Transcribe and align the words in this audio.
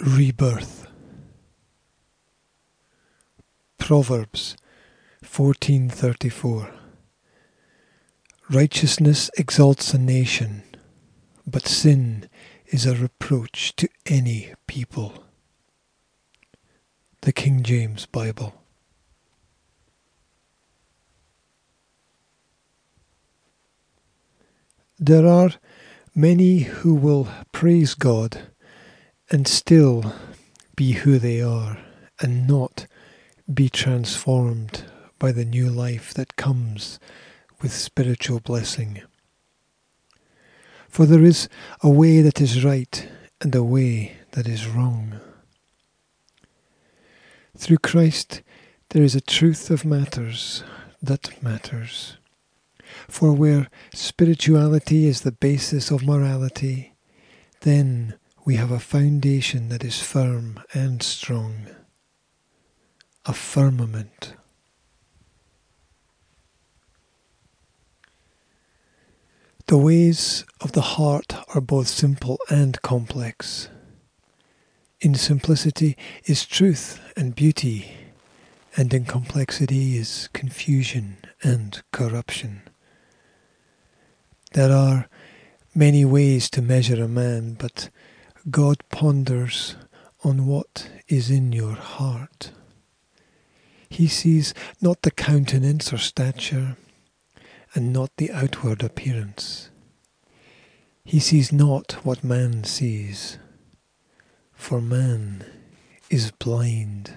Rebirth. 0.00 0.86
Proverbs 3.78 4.56
14:34 5.22 6.72
Righteousness 8.48 9.30
exalts 9.36 9.92
a 9.92 9.98
nation, 9.98 10.62
but 11.46 11.68
sin 11.68 12.30
is 12.68 12.86
a 12.86 12.96
reproach 12.96 13.76
to 13.76 13.90
any 14.06 14.54
people. 14.66 15.24
The 17.20 17.32
King 17.32 17.62
James 17.62 18.06
Bible. 18.06 18.54
There 24.98 25.26
are 25.26 25.50
many 26.14 26.60
who 26.60 26.94
will 26.94 27.28
praise 27.52 27.92
God 27.92 28.49
and 29.30 29.46
still 29.46 30.12
be 30.76 30.92
who 30.92 31.18
they 31.18 31.40
are 31.40 31.78
and 32.20 32.46
not 32.46 32.86
be 33.52 33.68
transformed 33.68 34.84
by 35.18 35.32
the 35.32 35.44
new 35.44 35.68
life 35.68 36.12
that 36.14 36.36
comes 36.36 36.98
with 37.60 37.72
spiritual 37.72 38.40
blessing. 38.40 39.02
For 40.88 41.06
there 41.06 41.24
is 41.24 41.48
a 41.82 41.90
way 41.90 42.20
that 42.22 42.40
is 42.40 42.64
right 42.64 43.08
and 43.40 43.54
a 43.54 43.62
way 43.62 44.16
that 44.32 44.48
is 44.48 44.66
wrong. 44.66 45.20
Through 47.56 47.78
Christ 47.78 48.42
there 48.90 49.02
is 49.02 49.14
a 49.14 49.20
truth 49.20 49.70
of 49.70 49.84
matters 49.84 50.64
that 51.02 51.42
matters. 51.42 52.16
For 53.08 53.32
where 53.32 53.68
spirituality 53.94 55.06
is 55.06 55.20
the 55.20 55.32
basis 55.32 55.90
of 55.90 56.02
morality, 56.02 56.94
then 57.60 58.14
we 58.44 58.56
have 58.56 58.70
a 58.70 58.78
foundation 58.78 59.68
that 59.68 59.84
is 59.84 60.00
firm 60.00 60.60
and 60.72 61.02
strong, 61.02 61.66
a 63.26 63.32
firmament. 63.32 64.34
The 69.66 69.78
ways 69.78 70.44
of 70.60 70.72
the 70.72 70.80
heart 70.80 71.34
are 71.54 71.60
both 71.60 71.86
simple 71.86 72.38
and 72.48 72.80
complex. 72.82 73.68
In 75.00 75.14
simplicity 75.14 75.96
is 76.24 76.44
truth 76.44 77.00
and 77.16 77.34
beauty, 77.34 77.92
and 78.76 78.92
in 78.92 79.04
complexity 79.04 79.96
is 79.96 80.28
confusion 80.32 81.18
and 81.42 81.80
corruption. 81.92 82.62
There 84.52 84.72
are 84.72 85.08
many 85.74 86.04
ways 86.04 86.50
to 86.50 86.62
measure 86.62 87.02
a 87.02 87.08
man, 87.08 87.54
but 87.54 87.90
God 88.48 88.78
ponders 88.88 89.76
on 90.24 90.46
what 90.46 90.88
is 91.08 91.30
in 91.30 91.52
your 91.52 91.74
heart. 91.74 92.52
He 93.88 94.06
sees 94.06 94.54
not 94.80 95.02
the 95.02 95.10
countenance 95.10 95.92
or 95.92 95.98
stature, 95.98 96.76
and 97.74 97.92
not 97.92 98.10
the 98.16 98.30
outward 98.30 98.82
appearance. 98.82 99.70
He 101.04 101.20
sees 101.20 101.52
not 101.52 101.92
what 102.04 102.24
man 102.24 102.64
sees, 102.64 103.38
for 104.52 104.80
man 104.80 105.44
is 106.08 106.30
blind. 106.30 107.14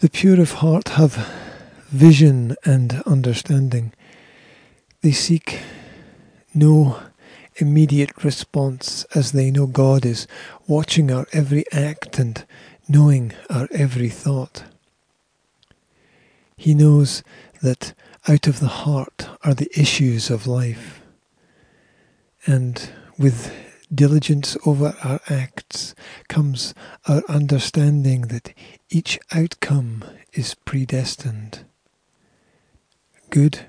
The 0.00 0.10
pure 0.10 0.40
of 0.40 0.52
heart 0.54 0.90
have 0.90 1.14
vision 1.88 2.56
and 2.64 3.02
understanding. 3.06 3.92
They 5.02 5.10
seek 5.10 5.58
no 6.54 7.02
immediate 7.56 8.22
response 8.22 9.04
as 9.16 9.32
they 9.32 9.50
know 9.50 9.66
God 9.66 10.06
is 10.06 10.28
watching 10.68 11.10
our 11.10 11.26
every 11.32 11.64
act 11.72 12.20
and 12.20 12.44
knowing 12.88 13.32
our 13.50 13.66
every 13.72 14.08
thought. 14.08 14.62
He 16.56 16.72
knows 16.72 17.24
that 17.62 17.94
out 18.28 18.46
of 18.46 18.60
the 18.60 18.68
heart 18.68 19.28
are 19.42 19.54
the 19.54 19.70
issues 19.76 20.30
of 20.30 20.46
life, 20.46 21.02
and 22.46 22.88
with 23.18 23.52
diligence 23.92 24.56
over 24.64 24.94
our 25.02 25.20
acts 25.28 25.96
comes 26.28 26.74
our 27.08 27.22
understanding 27.28 28.22
that 28.22 28.54
each 28.88 29.18
outcome 29.32 30.04
is 30.32 30.54
predestined. 30.54 31.64
Good 33.30 33.66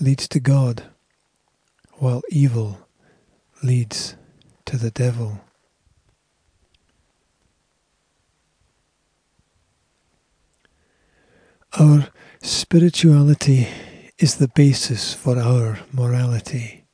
leads 0.00 0.26
to 0.28 0.40
God, 0.40 0.84
while 1.94 2.22
evil 2.30 2.88
leads 3.62 4.16
to 4.64 4.76
the 4.76 4.90
devil. 4.90 5.40
Our 11.78 12.08
spirituality 12.42 13.68
is 14.18 14.36
the 14.36 14.48
basis 14.48 15.14
for 15.14 15.38
our 15.38 15.80
morality. 15.92 16.84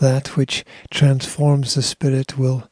That 0.00 0.36
which 0.36 0.64
transforms 0.90 1.74
the 1.74 1.82
spirit 1.82 2.36
will 2.36 2.68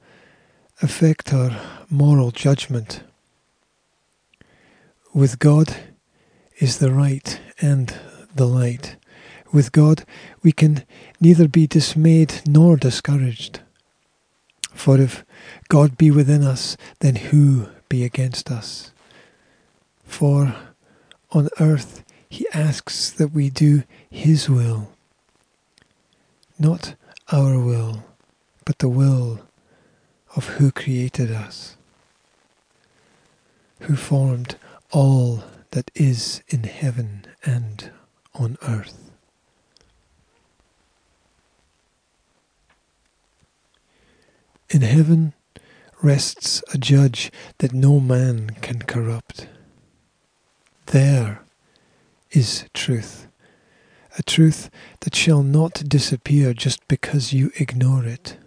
affect 0.83 1.33
our 1.33 1.59
moral 1.89 2.31
judgment. 2.31 3.03
With 5.15 5.39
God 5.39 5.75
is 6.59 6.79
the 6.79 6.93
right 6.93 7.41
and 7.61 7.95
the 8.37 8.47
light. 8.47 8.97
With 9.53 9.73
God, 9.73 10.05
we 10.43 10.53
can 10.53 10.85
neither 11.21 11.49
be 11.49 11.67
dismayed 11.67 12.43
nor 12.47 12.77
discouraged. 12.77 13.61
For 14.73 15.01
if 15.01 15.25
God 15.69 15.97
be 15.97 16.11
within 16.11 16.43
us, 16.43 16.77
then 17.01 17.17
who 17.17 17.69
be 17.89 18.05
against 18.05 18.51
us? 18.51 18.93
For 20.05 20.55
on 21.33 21.49
earth 21.59 22.05
he 22.29 22.47
asks 22.53 23.11
that 23.11 23.33
we 23.33 23.51
do 23.51 23.85
his 24.11 24.49
will, 24.49 24.91
not 26.59 26.95
our 27.33 27.59
will, 27.59 28.05
but 28.65 28.79
the 28.79 28.89
will 28.89 29.41
of 30.35 30.49
who 30.57 30.71
created 30.71 31.31
us, 31.31 31.77
who 33.81 33.97
formed 33.97 34.57
all 34.93 35.45
that 35.71 35.91
is 35.95 36.43
in 36.49 36.65
heaven 36.65 37.25
and 37.45 37.91
on 38.39 38.57
earth. 38.67 39.11
In 44.69 44.83
heaven 44.83 45.33
rests 46.03 46.63
a 46.75 46.79
judge 46.79 47.31
that 47.59 47.73
no 47.73 48.01
man 48.01 48.51
can 48.61 48.81
corrupt. 48.81 49.49
There 50.87 51.41
is 52.31 52.65
truth, 52.75 53.29
a 54.19 54.23
truth 54.23 54.71
that 55.01 55.15
shall 55.15 55.43
not 55.43 55.89
disappear 55.89 56.53
just 56.53 56.87
because 56.89 57.33
you 57.33 57.51
ignore 57.57 58.05
it. 58.05 58.39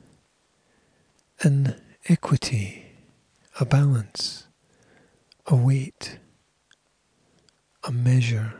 An 1.42 1.82
equity, 2.08 2.86
a 3.60 3.66
balance, 3.66 4.48
a 5.48 5.56
weight, 5.56 6.20
a 7.84 7.92
measure. 7.92 8.54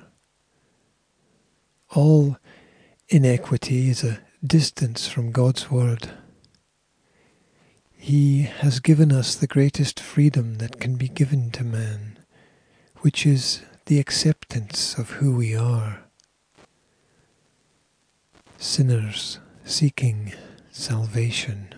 All 1.96 2.38
inequity 3.08 3.90
is 3.90 4.04
a 4.04 4.20
distance 4.46 5.08
from 5.08 5.32
God's 5.32 5.72
word. 5.72 6.12
He 7.98 8.44
has 8.44 8.80
given 8.80 9.12
us 9.12 9.34
the 9.34 9.48
greatest 9.48 10.00
freedom 10.00 10.60
that 10.60 10.80
can 10.80 10.96
be 10.98 11.08
given 11.08 11.50
to 11.52 11.64
man, 11.64 12.20
which 13.00 13.26
is 13.26 13.64
the 13.88 14.00
acceptance 14.00 15.00
of 15.00 15.12
who 15.12 15.36
we 15.36 15.56
are. 15.56 16.04
Sinners 18.60 19.40
seeking 19.66 20.34
salvation. 20.72 21.74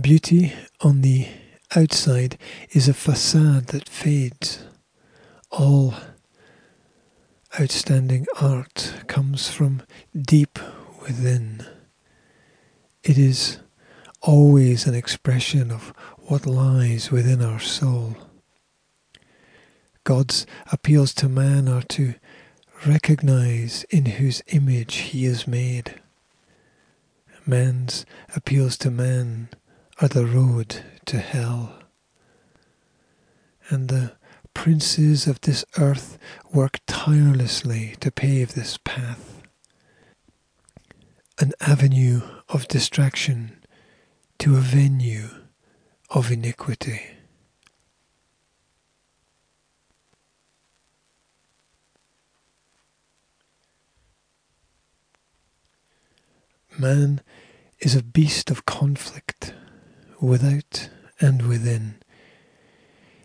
Beauty 0.00 0.52
on 0.80 1.00
the 1.00 1.26
outside 1.76 2.38
is 2.70 2.88
a 2.88 2.94
facade 2.94 3.66
that 3.68 3.88
fades. 3.88 4.64
All 5.50 5.94
outstanding 7.60 8.26
art 8.40 8.94
comes 9.06 9.48
from 9.48 9.82
deep 10.16 10.58
within. 11.02 11.64
It 13.02 13.18
is 13.18 13.58
always 14.22 14.86
an 14.86 14.94
expression 14.94 15.70
of 15.70 15.92
what 16.18 16.46
lies 16.46 17.10
within 17.10 17.42
our 17.42 17.60
soul. 17.60 18.16
God's 20.04 20.46
appeals 20.72 21.14
to 21.14 21.28
man 21.28 21.68
are 21.68 21.82
to 21.82 22.14
recognize 22.86 23.84
in 23.90 24.06
whose 24.06 24.42
image 24.48 24.96
he 24.96 25.24
is 25.24 25.46
made. 25.46 26.00
Man's 27.46 28.04
appeals 28.34 28.76
to 28.78 28.90
man 28.90 29.48
are 30.00 30.08
the 30.08 30.26
road 30.26 30.82
to 31.06 31.18
hell. 31.18 31.78
And 33.68 33.88
the 33.88 34.12
princes 34.52 35.26
of 35.26 35.40
this 35.42 35.64
earth 35.78 36.18
work 36.52 36.80
tirelessly 36.86 37.96
to 38.00 38.10
pave 38.10 38.54
this 38.54 38.78
path, 38.84 39.42
an 41.40 41.52
avenue 41.60 42.22
of 42.48 42.68
distraction 42.68 43.64
to 44.38 44.56
a 44.56 44.60
venue 44.60 45.28
of 46.10 46.30
iniquity. 46.30 47.00
Man 56.78 57.20
is 57.78 57.94
a 57.94 58.02
beast 58.02 58.50
of 58.50 58.66
conflict, 58.66 59.54
without 60.24 60.88
and 61.20 61.42
within. 61.42 61.96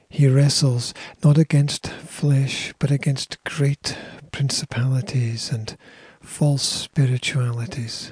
He 0.10 0.28
wrestles 0.28 0.94
not 1.24 1.38
against 1.38 1.88
flesh, 1.88 2.74
but 2.80 2.92
against 2.92 3.44
great 3.44 3.98
principalities 4.32 5.52
and 5.52 5.78
false 6.22 6.64
spiritualities. 6.64 8.12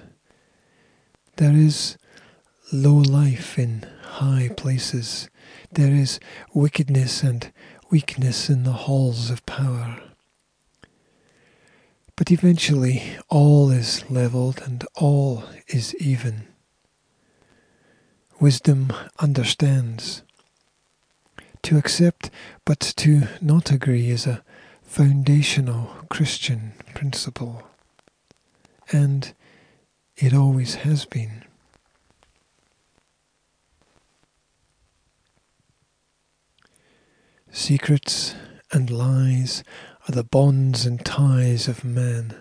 There 1.37 1.53
is 1.53 1.97
low 2.71 2.97
life 2.97 3.57
in 3.57 3.85
high 4.03 4.49
places. 4.55 5.29
There 5.71 5.93
is 5.93 6.19
wickedness 6.53 7.23
and 7.23 7.51
weakness 7.89 8.49
in 8.49 8.63
the 8.63 8.71
halls 8.71 9.29
of 9.29 9.45
power. 9.45 9.99
But 12.15 12.31
eventually 12.31 13.03
all 13.29 13.69
is 13.69 14.09
levelled 14.09 14.61
and 14.65 14.83
all 14.95 15.43
is 15.67 15.95
even. 15.95 16.47
Wisdom 18.39 18.93
understands. 19.17 20.21
To 21.63 21.77
accept 21.77 22.29
but 22.65 22.79
to 22.97 23.27
not 23.41 23.71
agree 23.71 24.09
is 24.09 24.27
a 24.27 24.43
foundational 24.83 25.89
Christian 26.09 26.73
principle. 26.93 27.63
And 28.91 29.33
it 30.15 30.35
always 30.35 30.75
has 30.75 31.05
been. 31.05 31.43
Secrets 37.51 38.35
and 38.71 38.91
lies 38.91 39.63
are 40.07 40.11
the 40.11 40.23
bonds 40.23 40.85
and 40.85 41.03
ties 41.03 41.67
of 41.67 41.83
man. 41.83 42.35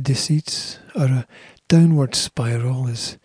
Deceits 0.00 0.78
are 0.94 1.06
a 1.08 1.26
downward 1.68 2.14
spiral 2.14 2.88
as 2.88 3.18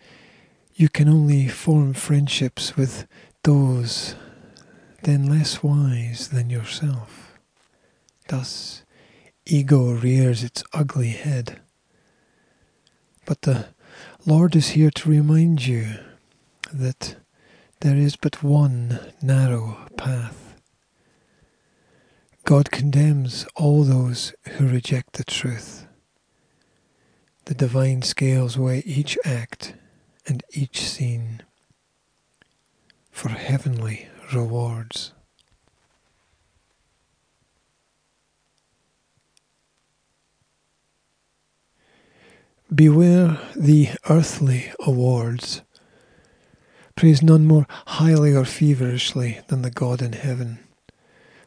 you 0.76 0.90
can 0.90 1.08
only 1.08 1.48
form 1.48 1.94
friendships 1.94 2.76
with 2.76 3.06
those 3.44 4.14
then 5.04 5.26
less 5.26 5.62
wise 5.62 6.28
than 6.28 6.50
yourself. 6.50 7.38
Thus, 8.28 8.82
ego 9.46 9.92
rears 9.92 10.44
its 10.44 10.62
ugly 10.74 11.10
head. 11.10 11.60
But 13.24 13.42
the 13.42 13.68
Lord 14.26 14.54
is 14.54 14.70
here 14.70 14.90
to 14.90 15.08
remind 15.08 15.66
you 15.66 15.86
that 16.72 17.16
there 17.80 17.96
is 17.96 18.16
but 18.16 18.42
one 18.42 19.00
narrow 19.22 19.78
path 19.96 20.42
God 22.44 22.70
condemns 22.70 23.44
all 23.56 23.82
those 23.82 24.32
who 24.50 24.68
reject 24.68 25.14
the 25.14 25.24
truth. 25.24 25.86
The 27.46 27.54
divine 27.54 28.02
scales 28.02 28.56
weigh 28.56 28.84
each 28.86 29.18
act 29.24 29.74
and 30.26 30.42
each 30.50 30.80
scene 30.80 31.42
for 33.10 33.28
heavenly 33.30 34.08
rewards. 34.34 35.12
Beware 42.74 43.38
the 43.54 43.90
earthly 44.10 44.72
awards. 44.80 45.62
Praise 46.96 47.22
none 47.22 47.46
more 47.46 47.66
highly 47.86 48.34
or 48.34 48.44
feverishly 48.44 49.40
than 49.48 49.62
the 49.62 49.70
God 49.70 50.02
in 50.02 50.14
heaven 50.14 50.58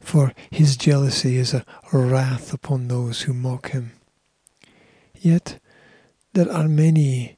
for 0.10 0.34
his 0.50 0.76
jealousy 0.76 1.38
is 1.38 1.54
a 1.54 1.66
wrath 1.94 2.54
upon 2.54 2.88
those 2.88 3.22
who 3.22 3.34
mock 3.34 3.70
him. 3.70 3.92
Yet 5.20 5.60
there 6.34 6.52
are 6.52 6.68
many 6.68 7.38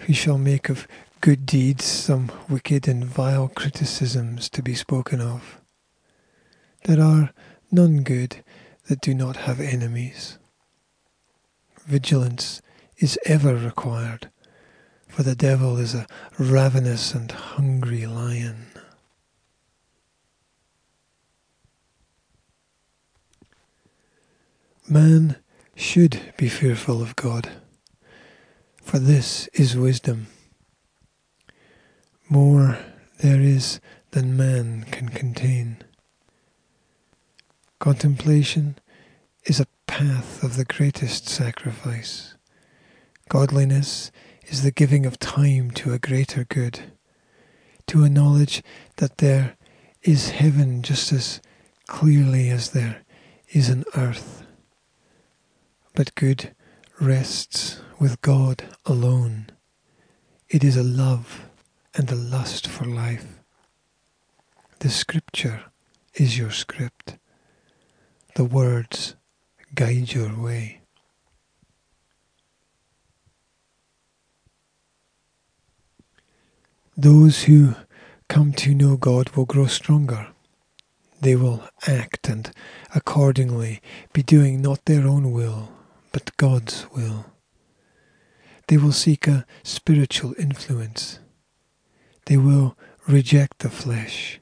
who 0.00 0.12
shall 0.12 0.38
make 0.38 0.68
of 0.68 0.86
good 1.20 1.46
deeds 1.46 1.84
some 1.84 2.30
wicked 2.48 2.86
and 2.86 3.04
vile 3.04 3.48
criticisms 3.48 4.48
to 4.50 4.62
be 4.62 4.74
spoken 4.74 5.20
of. 5.20 5.60
There 6.84 7.02
are 7.02 7.32
none 7.70 8.02
good 8.02 8.44
that 8.88 9.00
do 9.00 9.14
not 9.14 9.36
have 9.36 9.60
enemies. 9.60 10.38
Vigilance 11.84 12.62
is 12.98 13.18
ever 13.24 13.56
required, 13.56 14.30
for 15.08 15.22
the 15.22 15.34
devil 15.34 15.78
is 15.78 15.94
a 15.94 16.06
ravenous 16.38 17.14
and 17.14 17.30
hungry 17.30 18.06
lion. 18.06 18.66
Man 24.88 25.36
should 25.74 26.32
be 26.36 26.48
fearful 26.48 27.02
of 27.02 27.16
God, 27.16 27.50
for 28.86 29.00
this 29.00 29.48
is 29.48 29.76
wisdom. 29.76 30.28
More 32.28 32.78
there 33.18 33.40
is 33.40 33.80
than 34.12 34.36
man 34.36 34.84
can 34.90 35.08
contain. 35.08 35.78
Contemplation 37.80 38.78
is 39.44 39.58
a 39.58 39.66
path 39.88 40.42
of 40.44 40.56
the 40.56 40.64
greatest 40.64 41.28
sacrifice. 41.28 42.36
Godliness 43.28 44.12
is 44.46 44.62
the 44.62 44.70
giving 44.70 45.04
of 45.04 45.18
time 45.18 45.72
to 45.72 45.92
a 45.92 45.98
greater 45.98 46.44
good, 46.44 46.92
to 47.88 48.04
a 48.04 48.08
knowledge 48.08 48.62
that 48.98 49.18
there 49.18 49.56
is 50.02 50.30
heaven 50.30 50.82
just 50.82 51.12
as 51.12 51.40
clearly 51.88 52.50
as 52.50 52.70
there 52.70 53.02
is 53.52 53.68
an 53.68 53.84
earth 53.96 54.46
but 55.94 56.14
good 56.14 56.54
rests 57.00 57.80
with 57.98 58.20
God 58.22 58.64
alone. 58.86 59.50
It 60.48 60.64
is 60.64 60.76
a 60.76 60.82
love 60.82 61.44
and 61.94 62.10
a 62.10 62.14
lust 62.14 62.66
for 62.66 62.84
life. 62.84 63.26
The 64.78 64.88
scripture 64.88 65.64
is 66.14 66.38
your 66.38 66.50
script. 66.50 67.18
The 68.34 68.44
words 68.44 69.14
guide 69.74 70.12
your 70.12 70.34
way. 70.38 70.80
Those 76.96 77.44
who 77.44 77.74
come 78.28 78.52
to 78.54 78.74
know 78.74 78.96
God 78.96 79.28
will 79.30 79.44
grow 79.44 79.66
stronger. 79.66 80.28
They 81.20 81.36
will 81.36 81.62
act 81.86 82.28
and 82.28 82.50
accordingly 82.94 83.82
be 84.14 84.22
doing 84.22 84.62
not 84.62 84.86
their 84.86 85.06
own 85.06 85.32
will, 85.32 85.75
but 86.16 86.34
God's 86.38 86.86
will. 86.94 87.26
They 88.68 88.78
will 88.78 88.92
seek 88.92 89.26
a 89.26 89.44
spiritual 89.62 90.34
influence. 90.38 91.18
They 92.24 92.38
will 92.38 92.74
reject 93.06 93.58
the 93.58 93.68
flesh, 93.68 94.40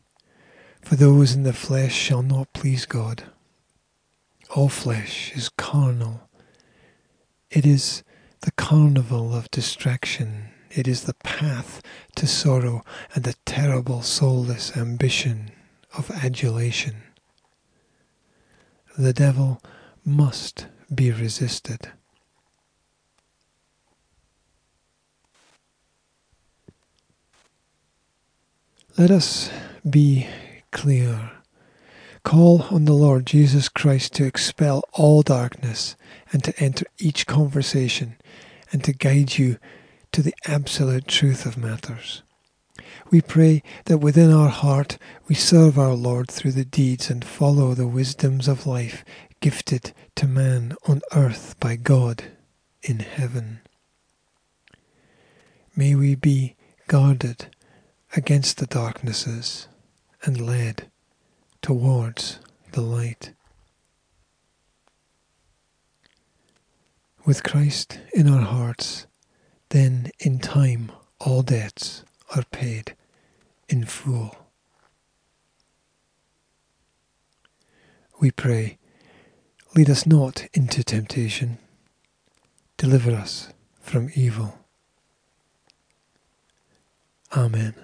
for 0.82 0.94
those 0.94 1.34
in 1.34 1.42
the 1.42 1.52
flesh 1.52 1.92
shall 1.92 2.22
not 2.22 2.52
please 2.52 2.86
God. 2.86 3.24
All 4.54 4.68
flesh 4.68 5.32
is 5.34 5.48
carnal. 5.48 6.28
It 7.50 7.66
is 7.66 8.04
the 8.42 8.52
carnival 8.52 9.34
of 9.34 9.50
distraction. 9.50 10.50
It 10.70 10.86
is 10.86 11.02
the 11.02 11.14
path 11.24 11.82
to 12.14 12.28
sorrow 12.28 12.84
and 13.16 13.24
the 13.24 13.34
terrible 13.44 14.00
soulless 14.02 14.76
ambition 14.76 15.50
of 15.92 16.08
adulation. 16.12 17.02
The 18.96 19.12
devil 19.12 19.60
must 20.04 20.68
be 20.94 21.10
resisted. 21.10 21.88
Let 28.96 29.10
us 29.10 29.50
be 29.88 30.28
clear. 30.70 31.32
Call 32.22 32.62
on 32.70 32.84
the 32.84 32.92
Lord 32.92 33.26
Jesus 33.26 33.68
Christ 33.68 34.14
to 34.14 34.24
expel 34.24 34.84
all 34.92 35.22
darkness 35.22 35.96
and 36.32 36.44
to 36.44 36.58
enter 36.62 36.86
each 36.98 37.26
conversation 37.26 38.16
and 38.72 38.84
to 38.84 38.92
guide 38.92 39.36
you 39.36 39.58
to 40.12 40.22
the 40.22 40.34
absolute 40.46 41.08
truth 41.08 41.44
of 41.44 41.58
matters. 41.58 42.22
We 43.10 43.20
pray 43.20 43.62
that 43.86 43.98
within 43.98 44.32
our 44.32 44.48
heart 44.48 44.96
we 45.28 45.34
serve 45.34 45.78
our 45.78 45.94
Lord 45.94 46.30
through 46.30 46.52
the 46.52 46.64
deeds 46.64 47.10
and 47.10 47.24
follow 47.24 47.74
the 47.74 47.86
wisdoms 47.86 48.48
of 48.48 48.66
life 48.66 49.04
gifted 49.44 49.92
to 50.14 50.26
man 50.26 50.74
on 50.88 51.02
earth 51.14 51.54
by 51.60 51.76
God 51.76 52.24
in 52.82 53.00
heaven. 53.00 53.60
May 55.76 55.94
we 55.94 56.14
be 56.14 56.56
guarded 56.88 57.54
against 58.16 58.56
the 58.56 58.66
darknesses 58.66 59.68
and 60.22 60.40
led 60.40 60.88
towards 61.60 62.38
the 62.72 62.80
light. 62.80 63.34
With 67.26 67.42
Christ 67.42 68.00
in 68.14 68.26
our 68.26 68.46
hearts, 68.46 69.06
then 69.68 70.10
in 70.20 70.38
time 70.38 70.90
all 71.20 71.42
debts 71.42 72.02
are 72.34 72.44
paid 72.44 72.96
in 73.68 73.84
full. 73.84 74.38
We 78.18 78.30
pray, 78.30 78.78
lead 79.74 79.90
us 79.90 80.06
not 80.06 80.46
into 80.52 80.84
temptation, 80.84 81.58
deliver 82.76 83.10
us 83.10 83.52
from 83.80 84.08
evil. 84.14 84.58
Amen. 87.36 87.74